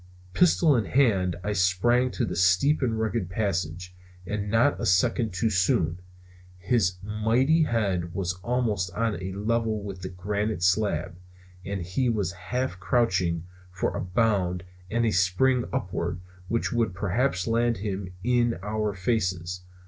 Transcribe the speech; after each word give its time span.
Pistol 0.33 0.75
in 0.75 0.85
hand 0.85 1.35
I 1.43 1.53
sprang 1.53 2.09
to 2.13 2.25
the 2.25 2.35
steep 2.35 2.81
and 2.81 2.99
rugged 2.99 3.29
passage. 3.29 3.93
And 4.25 4.49
not 4.49 4.81
a 4.81 4.85
second 4.87 5.31
too 5.31 5.51
soon. 5.51 5.99
His 6.57 6.95
mighty 7.03 7.61
head 7.65 8.15
was 8.15 8.33
almost 8.43 8.91
on 8.95 9.21
a 9.21 9.31
level 9.33 9.83
with 9.83 10.01
the 10.01 10.09
granite 10.09 10.63
slab. 10.63 11.17
And 11.63 11.83
he 11.83 12.09
was 12.09 12.31
half 12.31 12.79
crouching 12.79 13.43
for 13.71 13.95
a 13.95 14.01
bound 14.01 14.63
and 14.89 15.05
a 15.05 15.11
spring 15.11 15.65
upward, 15.71 16.19
which 16.47 16.73
would 16.73 16.95
perhaps 16.95 17.45
land 17.45 17.77
him 17.77 18.11
in 18.23 18.57
our 18.63 18.95
faces. 18.95 19.61